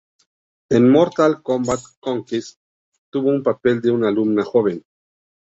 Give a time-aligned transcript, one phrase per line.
[0.71, 2.59] En "Mortal Kombat Conquest",
[3.11, 4.83] tuvo un papel de una alumna joven.